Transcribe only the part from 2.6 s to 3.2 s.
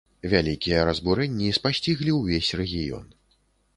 рэгіён.